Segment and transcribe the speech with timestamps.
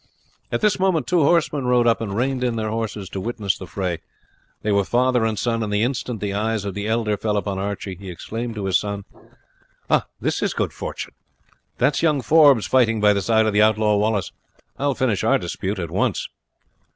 [0.51, 3.67] At this moment two horsemen rode up and reined in their horses to witness the
[3.67, 3.99] fray.
[4.63, 7.59] They were father and son, and the instant the eyes of the elder fell upon
[7.59, 9.05] Archie he exclaimed to his son:
[10.19, 11.13] "This is good fortune.
[11.77, 14.31] That is young Forbes fighting by the side of the outlaw Wallace.
[14.75, 16.27] I will finish our dispute at once."